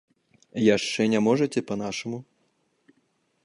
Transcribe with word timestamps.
Яшчэ 0.77 1.01
не 1.15 1.19
можаце 1.27 1.59
па-нашаму? 1.69 2.17